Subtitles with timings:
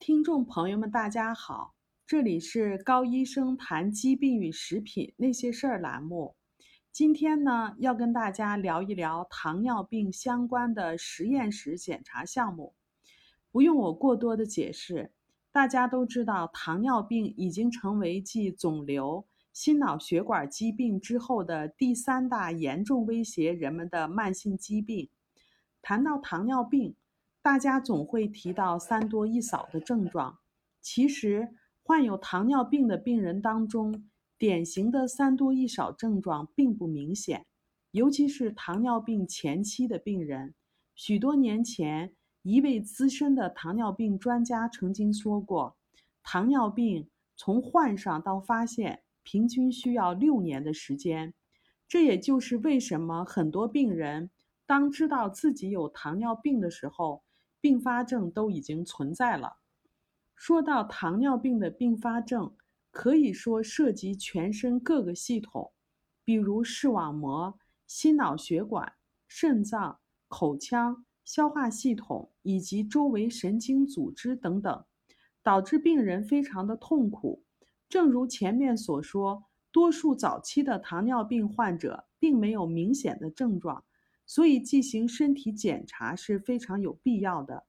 [0.00, 1.74] 听众朋友们，大家好，
[2.06, 6.34] 这里是高医生谈疾病与食品那些事儿栏目。
[6.90, 12.72] 今天呢，要跟大家聊一聊糖尿病相关的实验室检查项目。
[13.52, 15.12] 不用我过多的解释，
[15.52, 25.10] 大家都知道，糖尿病已经成为继肿瘤、心脑血管疾病之后的第三大严重威胁人们的慢性疾病。
[25.82, 26.96] 谈到糖尿病，
[27.42, 30.38] 大家总会提到三多一少的症状。
[30.82, 31.48] 其实，
[31.82, 37.46] 患有糖尿病的病人当中，典型的三多一少症状并不明显，
[37.92, 40.54] 尤其是糖尿病前期的病人。
[40.94, 45.78] 许多年前，一位资深的糖尿病专家曾经说过，
[46.22, 51.32] 糖尿病从患上到发现，平均需要六年的时间。
[51.88, 54.30] 这也就是为什么很多病人
[54.66, 57.22] 当知道自己有糖尿病的时候，
[57.60, 59.58] 并发症都已经存在了。
[60.34, 62.54] 说到糖尿病的并发症，
[62.90, 65.72] 可以说涉及全身各个系统，
[66.24, 68.94] 比如视网膜、心脑血管、
[69.28, 74.84] 肾脏、口腔、消化系统以及周围神经组织等等，
[75.42, 77.44] 导致病人非常的痛苦。
[77.88, 83.84] 正如前面所说，多数早期的糖尿病患者并没有明显的症状。
[84.30, 87.66] 所以进行身体检查是非常有必要的。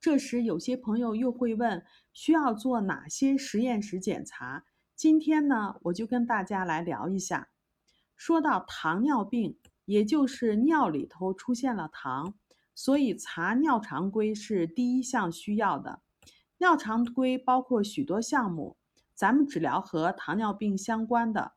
[0.00, 4.64] 这时，有些朋友又会问，需要做哪些实验室检查？
[4.94, 7.48] 今天呢，我就跟大家来聊一下。
[8.16, 12.34] 说到糖尿病，也就是尿里头出现了糖，
[12.72, 16.00] 所以查尿常规是第一项需要的。
[16.58, 18.76] 尿常规包括许多项目，
[19.16, 21.54] 咱们只聊和糖尿病相关的。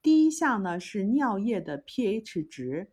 [0.00, 2.92] 第一项呢是尿液的 pH 值。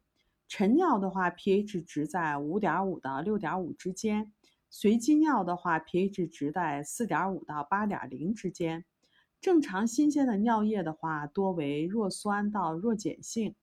[0.55, 4.31] 晨尿的话，pH 值在五点五到六点五之间；
[4.69, 8.85] 随机尿的话，pH 值在四点五到八点零之间。
[9.41, 13.55] 正常新鲜的尿液的话，多为弱酸到弱碱性。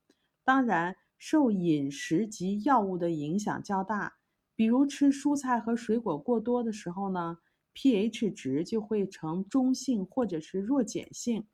[0.43, 4.15] 当然，受饮食及药物的影响较大，
[4.57, 7.39] 比如吃蔬菜和水果过多的时候呢
[7.73, 11.45] ，pH 值就会呈中性或者是弱碱性；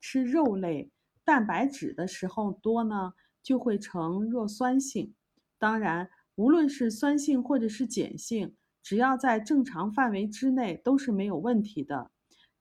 [0.00, 0.90] 吃肉类、
[1.24, 3.14] 蛋白质的时候多呢。
[3.42, 5.14] 就会呈弱酸性。
[5.58, 12.10] 当然，无论是酸性或者是碱性，只要在正常范围之内都是没有问题的。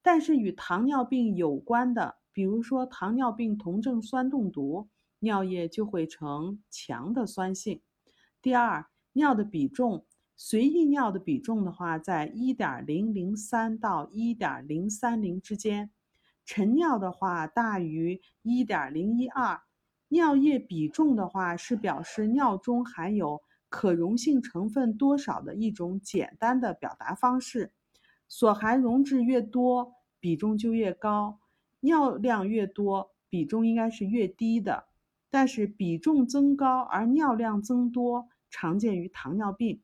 [0.01, 4.88] 但是与糖尿病有关的，比如说糖尿病酮症酸中毒，
[5.19, 7.81] 尿液就会呈强的酸性。
[8.41, 10.06] 第二，尿的比重，
[10.38, 15.90] 随意尿的比重的话，在一点零零三到一点零三零之间；
[16.46, 19.61] 晨尿的话，大于一点零一二。
[20.09, 27.72] 尿液比重的话，是表示尿中含有可溶性成分多少的一种简单的表达方式。
[28.28, 31.40] 所含溶质越多，比重就越高；
[31.80, 34.86] 尿量越多，比重应该是越低的。
[35.31, 39.81] 但是比重增高而尿量增多，常见于糖尿病。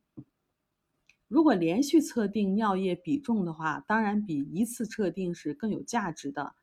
[1.28, 6.56] 如果连续测定尿液比重的话，当然比一次测定是更有价值的。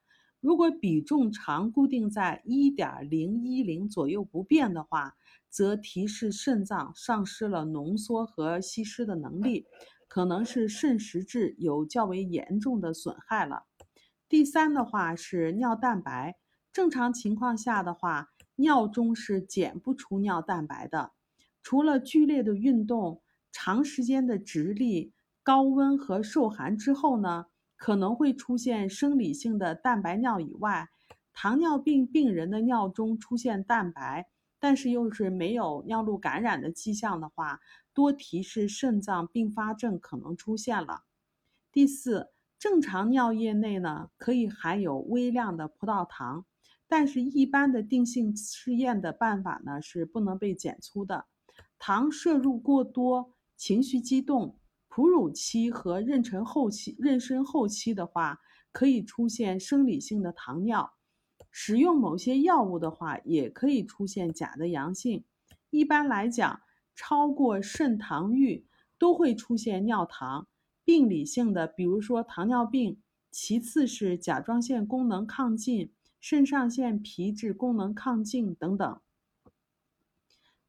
[0.42, 5.14] 如果比重常固定在一点零一零左右不变的话，
[5.48, 9.66] 则提示肾脏丧失了浓缩和吸湿的能力，
[10.08, 13.66] 可能是肾实质有较为严重的损害了。
[14.28, 16.36] 第三的话是尿蛋白，
[16.72, 21.12] 正常情况下的话，尿中是检不出尿蛋白的，
[21.62, 23.22] 除了剧烈的运动、
[23.52, 25.12] 长时间的直立、
[25.44, 27.46] 高温和受寒之后呢。
[27.82, 30.88] 可能会出现生理性的蛋白尿以外，
[31.32, 34.28] 糖尿病病人的尿中出现蛋白，
[34.60, 37.58] 但是又是没有尿路感染的迹象的话，
[37.92, 41.02] 多提示肾脏并发症可能出现了。
[41.72, 46.46] 第四，正常尿液内呢可以含有微量的葡萄糖，
[46.86, 51.24] 但是一般的定性试验的办法呢是不能被检出的。
[51.80, 54.56] 糖摄入过多，情绪激动。
[54.94, 58.38] 哺乳期和妊娠后期，妊娠后期的话，
[58.72, 60.92] 可以出现生理性的糖尿；
[61.50, 65.24] 使用某些药物的话，也可以出现钾的阳性。
[65.70, 66.60] 一般来讲，
[66.94, 68.64] 超过肾糖阈
[68.98, 70.46] 都会出现尿糖。
[70.84, 72.96] 病理性的，比如说糖尿病；
[73.30, 75.90] 其次是甲状腺功能亢进、
[76.20, 79.00] 肾上腺皮质功能亢进等等。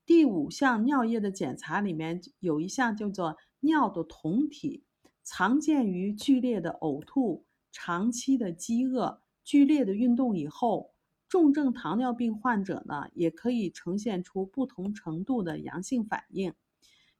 [0.06, 3.36] 第五项尿液的检查里面有一项叫做。
[3.63, 4.83] 尿的酮体
[5.24, 10.92] 常见于剧烈的呕吐、长期的饥饿、剧烈的运动以后。
[11.30, 16.54] 重症糖尿病患者呢，也可以呈现出不同程度的阳性反应。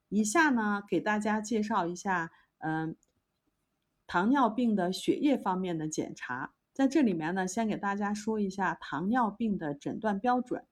[0.08, 2.94] 以下呢，给大家介绍一下，嗯，
[4.06, 6.54] 糖尿病的血液方面的检查。
[6.72, 10.64] 在这里面呢，先给大家说一下糖尿病的诊断标准。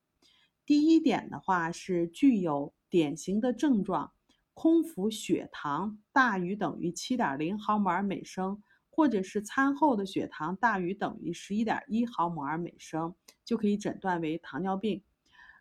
[0.65, 4.13] 第一点的话是具有典型的症状，
[4.55, 13.15] 空腹血糖大于等于七点零毫摩尔每升，或者是餐后的血糖大于等于十一点一毫摩尔每升，
[13.45, 15.03] 就可以诊断为糖尿病。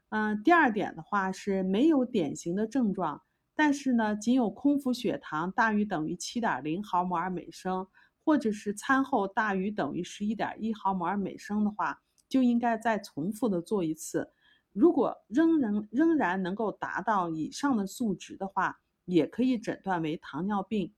[0.09, 3.21] 嗯，第二点的话是没有典型的症状，
[3.55, 7.87] 但是呢，仅有空腹血糖大于等于七点零毫摩尔每升，
[8.25, 14.29] 或者是餐后大于等于十一点一毫摩尔每升的话，就应该再重复的做一次。
[14.73, 20.93] 如果仍然仍然能够达到以上的数值的话，也可以诊断为糖尿病。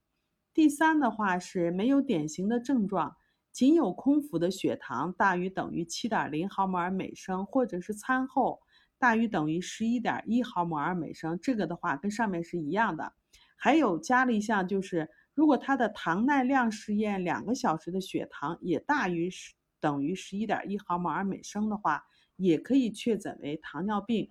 [0.54, 3.16] 第三的话是没有典型的症状，
[3.52, 8.60] 仅有空腹的血糖大于等于七点零毫摩尔每升，或者是餐后。
[9.00, 13.12] 大于等于十一点一毫摩尔每升，这个的话跟上面是一样的。
[13.58, 22.02] 还有加了一项，就是如果他的糖耐量试验两个小时的血糖也大于十等于十一点一毫摩尔每升的话，
[22.38, 24.30] 也可以确诊为糖尿病。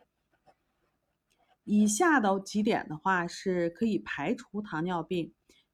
[1.64, 5.32] 以下的几点的话是可以排除糖尿病。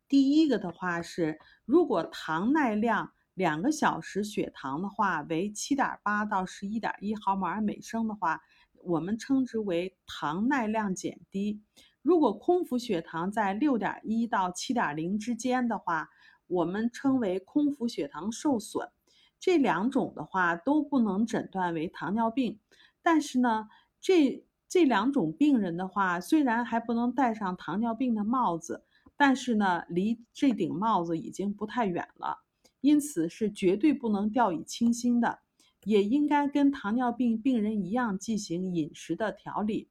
[0.08, 8.40] 第一个的话是，如果糖耐量两个小时血糖的话为七点八到十一点一毫摩尔每升的话。
[8.84, 11.60] 我们称之为糖耐量减低。
[12.00, 16.08] 如果空腹血糖在六点一到七点零之间的话，
[16.46, 18.88] 我们称为空腹血糖受损。
[19.40, 22.60] 这两种的话都不能诊断为糖尿病。
[23.02, 23.68] 但是呢，
[24.00, 28.84] 这这两种病人的话，虽然还不能戴上糖尿病的帽子，
[29.16, 32.40] 但是呢，离这顶帽子已经不太远了。
[32.80, 35.40] 因此是绝对不能掉以轻心的。
[35.84, 39.88] 也应该跟糖尿病病人一样进行饮食的调理。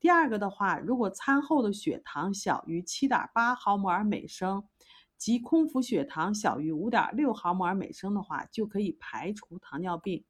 [0.00, 4.64] 第二个的话，如果餐后的血糖小于七点八毫摩尔每升，
[5.16, 10.24] 及空腹血糖小于五点六毫摩尔每升的话，就可以排除糖尿病。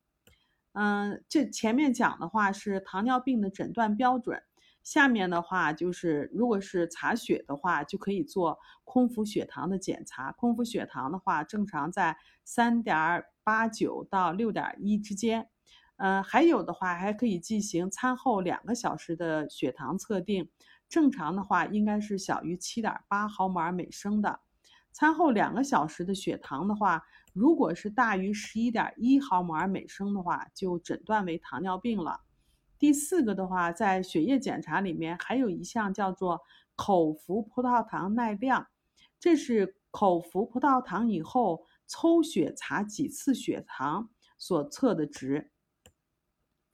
[0.73, 4.41] 嗯，这前面讲的话是糖尿病的诊断标准。
[4.83, 10.33] 下面的话就是，如果是查血的话，就可以做空腹血糖的检查。
[10.33, 15.49] 空腹血糖的话，正常在三点八九到六点一之间。
[15.97, 20.49] 呃，还有的话还可以进行餐后两个小时的血糖测定，
[20.89, 24.41] 正常的话应该是小于七点八毫摩尔每升的。
[24.93, 27.03] 餐后两个小时的血糖的话，
[27.33, 32.23] 如果是大于十一点一毫摩尔每升的话，就诊断为糖尿病了。
[32.79, 36.41] 第四个的话，在血液检查里面还有一项叫做
[36.75, 38.69] 口服葡萄糖耐量，
[39.19, 45.51] 这是口服葡萄糖以后抽血查几次血糖所测的值，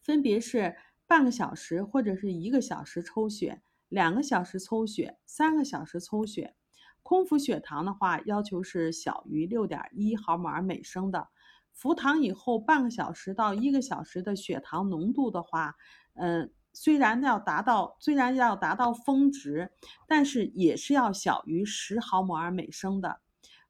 [0.00, 0.76] 分别是
[1.06, 6.54] 半个小时或者是一个小时抽血，两个小时抽血，三个小时抽血。
[7.06, 11.28] 空腹血糖的话，要求是小于六点一毫摩尔每升的。
[11.72, 15.76] 服糖以后半个小时到一个小时的血糖浓度的话，
[16.14, 19.70] 嗯，虽然要达到虽然要达到峰值，
[20.08, 23.20] 但是也是要小于十毫摩尔每升的。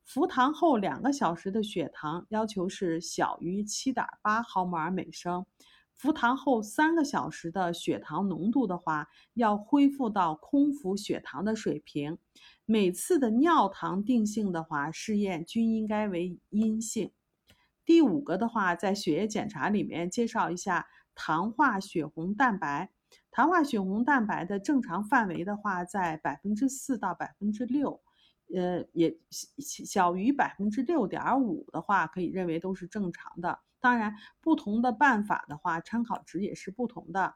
[0.03, 5.45] 服糖后两个小时的血糖要求是小于七点八毫摩尔每升。
[5.97, 12.19] 服糖后三个小时的血糖浓度的话，要恢复到空腹血糖的水平。
[12.67, 17.13] 每次的尿糖定性的话，试验均应该为阴性。
[17.85, 22.91] 第五个的话，在血液检查里面介绍一下糖化血红蛋白。
[23.31, 28.03] 糖化血红蛋白的正常范围的话，在百分之四到百分之六，
[28.55, 29.17] 呃，也
[29.59, 33.59] 小于百分之六点五的话，可以认为都是正常的。
[33.79, 37.35] 当然，不同的办法的话，参考值也是不同的。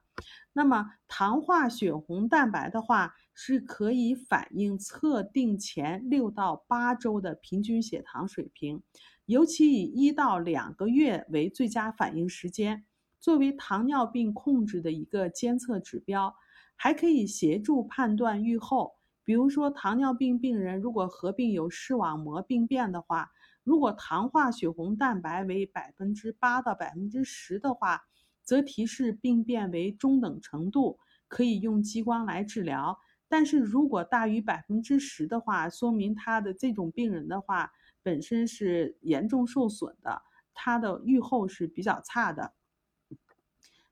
[0.52, 8.82] 那么，糖化血红蛋白的话，是可以反映测定前六到八周的平均血糖水平。
[9.26, 12.84] 尤其以一到两个月为最佳反应时间，
[13.20, 16.34] 作为糖尿病控制的一个监测指标，
[16.74, 18.96] 还可以协助判断预后。
[19.30, 23.30] 比如说，糖尿病病人如果合并有视网膜病变的话，
[23.62, 28.02] 如果糖化血红蛋白为百分之八到百分之十的话，
[28.42, 32.98] 则提示病变为中等程度，可以用激光来治疗。
[33.28, 37.70] 但是如果大于百分之十的话，说明他的这种病人的话。
[38.02, 40.22] 本身是严重受损的，
[40.54, 42.54] 他的预后是比较差的。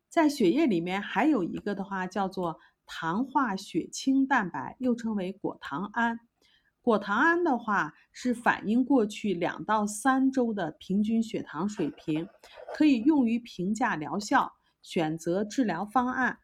[0.09, 6.18] 在血液里面还有一个的话叫做糖化血清蛋白，又称为果糖胺。
[6.80, 12.26] 果糖胺的话是反映过去两到三周的平均血糖水平，
[12.75, 16.38] 可以用于评价疗效、选择治疗方案。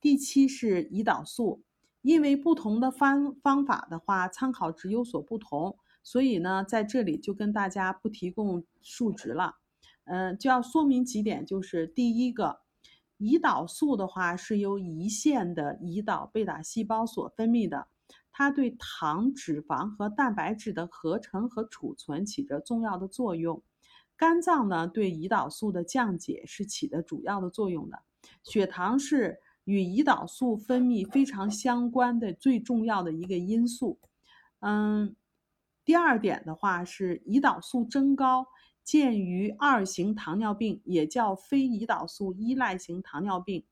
[0.00, 1.62] 第七是胰岛素，
[2.02, 5.78] 因为不同的方方法的话，参考值有所不同。
[6.02, 9.56] 所以呢，在这里就跟大家不提供数值了。
[10.04, 12.60] 嗯，就要说明几点，就是第一个，
[13.18, 17.88] 胰岛素的话是由胰腺的胰岛贝塔细胞所分泌的，
[18.30, 23.62] 它对糖、脂肪和蛋白质的合成和储存起着重要的作用。
[24.18, 28.02] 肝脏呢，对胰岛素的降解是起的主要的作用的。
[28.42, 33.98] 血糖是与胰岛素分泌非常相关的最重要的一个因素。
[34.60, 35.14] 嗯，
[35.84, 38.46] 第二点的话是胰岛素增高。
[38.86, 43.64] 鉴于二型糖尿病，也叫非胰岛素依赖型糖尿病，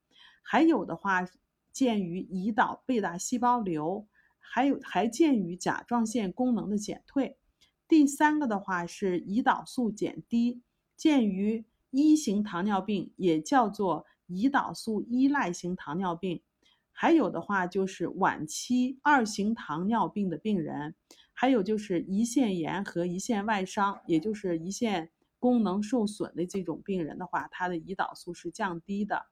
[0.42, 1.24] 还有的话
[1.70, 4.08] 见于胰岛贝塔细胞瘤，
[4.40, 7.38] 还有还见于甲状腺功能的减退。
[7.86, 10.60] 第三个的话是胰岛素减低，
[10.96, 16.42] 鉴于一型糖尿病，也叫做胰岛素依赖型糖尿病，
[16.90, 20.96] 还有的话就是晚期二型糖尿病的病人。
[21.44, 29.26] 还有就是胰腺炎和胰腺外伤，也就是胰腺功能受损的这种病人的话，他的胰岛素是降低的。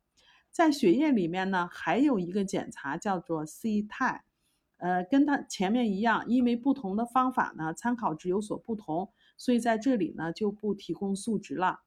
[0.50, 4.24] 在血液里面呢，还有一个检查叫做 C 肽，
[4.76, 11.78] 呃，跟它前面一样，因为不同的方法呢，参考值有所不同，所以在这里呢就不提供数值了。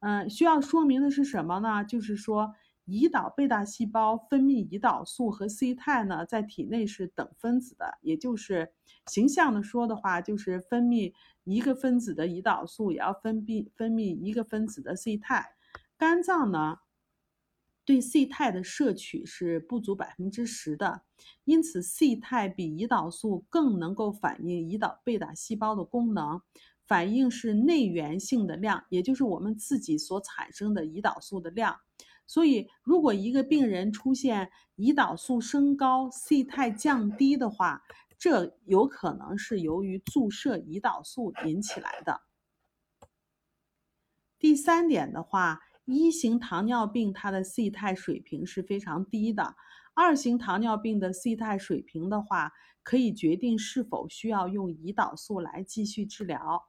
[0.00, 1.82] 嗯，需要说明的是什么呢？
[1.86, 2.54] 就是说。
[2.90, 8.72] 胰岛贝塔细胞分泌胰岛素和 C 肽呢，在体内是等分子的，也就是
[9.06, 11.12] 形象的说的话，就是分泌
[11.44, 15.54] 一个分子的胰岛素，也要分泌分泌一个分子的 C 肽。
[15.96, 16.78] 肝脏呢，
[17.84, 21.02] 对 C 肽的摄取是不足百分之十的，
[21.44, 26.42] 因此 C 肽比胰岛素更能够反映胰岛贝塔细胞的功能，
[26.88, 31.76] 反应是内源性的量，也就是我们自己所产生的胰岛素的量。
[32.30, 37.82] 所以，如果一个病人出现胰岛素升高、C 肽降低的话，
[38.16, 42.20] 这有可能是由于注射胰岛素引起来的。
[44.38, 49.56] 第三点的话，一型糖尿病它的 C 肽水平是非常低的，
[49.94, 52.52] 二型糖尿病的 C 肽水平的话，
[52.84, 56.62] 可以决定是否需要用胰岛素来继续治疗。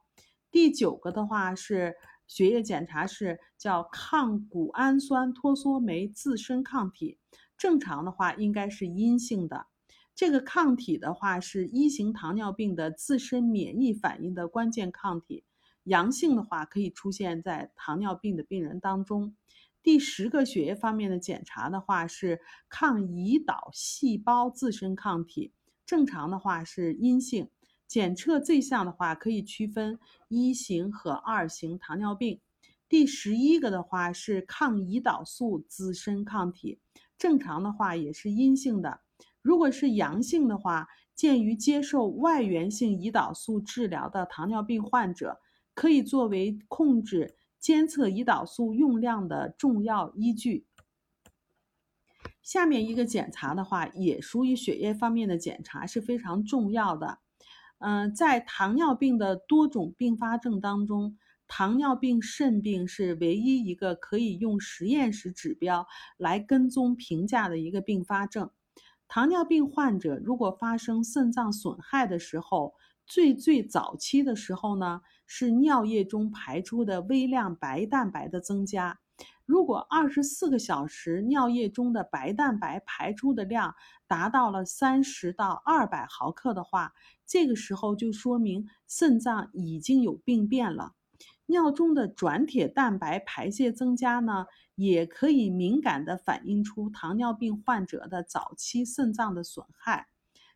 [0.50, 1.94] 第九个的话是。
[2.32, 7.18] 血液检查是叫抗谷氨酸脱羧酶自身抗体，
[7.58, 9.66] 正常的话应该是阴性的。
[10.14, 15.44] 这个抗体的话是一型糖尿病的自身免疫反应的关键抗体，
[15.82, 19.36] 阳性的话可以出现在糖尿病的病人当中。
[19.82, 25.52] 第十个血液方面的检查的话是抗胰岛细胞自身抗体，
[25.84, 27.50] 正常的话是阴性。
[27.92, 32.40] 检测这项的话，可以区分一型和二型糖尿病。
[32.88, 36.80] 第十一个的话是抗胰岛素自身抗体，
[37.18, 39.00] 正常的话也是阴性的。
[39.42, 45.38] 如果是阳性的话，鉴于接受外源性胰岛素治疗的糖尿病患者，
[45.74, 50.64] 可以作为控制监测胰岛素用量的重要依据。
[52.42, 57.18] 下面一个检查的话，也属于血液方面的检查，是非常重要的。
[57.84, 65.86] 嗯，在糖尿病的多种并发症当中，糖尿病肾病是唯一一个可以用实验室指标
[66.16, 68.50] 来跟踪评价的一个并发症。
[69.08, 72.72] 糖尿病患者如果发生肾脏损害的时候，
[73.04, 79.00] 最最早期的时候呢，是尿液中排出的微量白蛋白的增加。
[79.44, 83.74] 如果二十四个小时尿液中的白蛋白排出的量
[84.06, 86.92] 达到了三十到二百毫克的话，
[87.26, 90.92] 这个时候就说明肾脏已经有病变了。
[91.46, 94.46] 尿中的转铁蛋白排泄增加呢，
[94.76, 100.06] 也可以敏感地反映出糖尿病患者的早期肾脏的损害。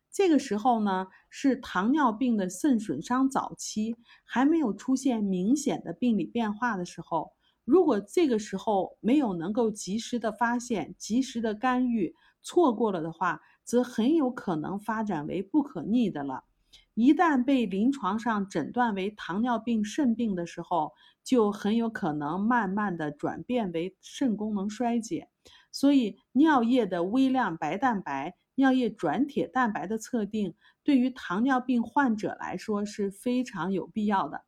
[0.09, 7.33] 这个时候呢，是糖尿病的肾损伤早期，还没有出现明显的病理变化的时候。
[7.67, 16.45] 如果这个时候没有能够及时的发现、及时的干预，错过了的话，则很有可能发展为不可逆的了。
[16.93, 20.93] 一旦被临床上诊断为糖尿病肾病的时候，
[21.25, 25.27] 就很有可能慢慢的转变为肾功能衰竭。
[25.69, 30.55] 所以，尿液的微量白蛋白、尿液转铁蛋白的测定，
[30.85, 34.45] 对于糖尿病患者来说是非常有必要的。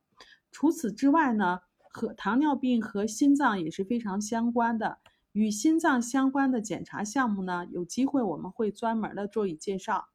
[0.51, 1.59] 除此之外呢？
[1.89, 4.99] 和糖尿病和心脏也是非常相关的，
[5.33, 10.05] 与心脏相关的检查项目呢，有机会我们会专门的做以介绍。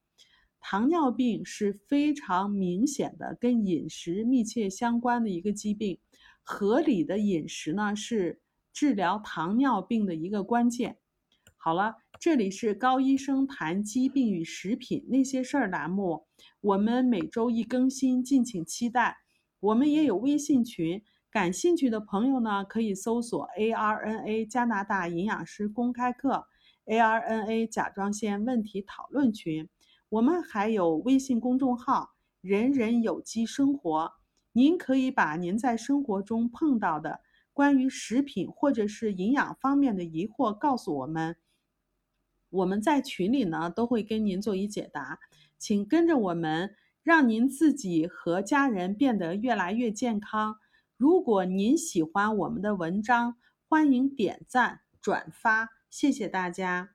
[0.61, 5.99] 糖尿病是非常明显的跟饮食密切相关的一个疾病，
[6.43, 8.41] 合理的饮食呢是
[8.73, 10.97] 治疗糖尿病的一个关键。
[11.57, 11.97] 好了。
[12.21, 16.27] 这里是高医生谈疾病与食品那些事儿栏目，
[16.61, 19.19] 我们每周一更新，敬请期待。
[19.61, 21.03] 我们也有微信群，
[21.35, 26.47] 感兴趣的朋友呢可以搜索 ARNA 加拿大营养师公开课
[26.87, 29.69] ，ARNA 甲状腺问题讨论群。
[30.11, 34.13] 我们还有微信公众号“人人有机生活”，
[34.55, 37.19] 您可以把您在生活中碰到的
[37.53, 41.35] 关于食品或者是营养方面的疑惑告诉我们。
[42.49, 45.19] 我们在群里呢都会跟您做一解答，
[45.59, 50.59] 请跟着我们，让您自己和家人变得越来越健康。
[50.97, 53.37] 如果您喜欢我们的文章，
[53.69, 56.94] 欢迎点赞转发，谢谢大家。